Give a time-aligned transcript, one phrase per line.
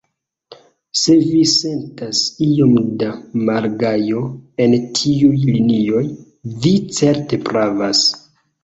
[1.01, 3.11] Se vi sentas iom da
[3.51, 4.25] malgajo
[4.67, 6.05] en tiuj linioj,
[6.67, 8.07] vi certe pravas.